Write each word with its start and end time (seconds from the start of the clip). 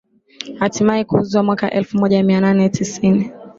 hatimaye 0.59 1.03
kuuzwa 1.03 1.43
mwaka 1.43 1.71
elfu 1.71 1.97
moja 1.97 2.23
mia 2.23 2.41
nane 2.41 2.69
tisini 2.69 3.31